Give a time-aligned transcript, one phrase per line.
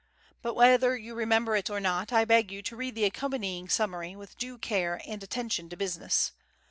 [0.41, 4.15] But whether you remember it or not, I beg you to read the accompanying summary
[4.15, 6.31] with due care and attention to business.